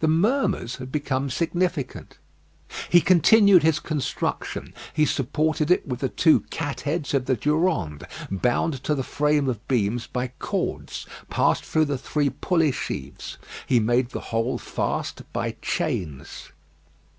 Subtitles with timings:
[0.00, 2.16] The murmurs had become significant.
[2.88, 4.72] He continued his construction.
[4.94, 9.46] He supported it with the two cat heads of the Durande, bound to the frame
[9.46, 13.36] of beams by cords passed through the three pulley sheaves.
[13.66, 16.50] He made the whole fast by chains.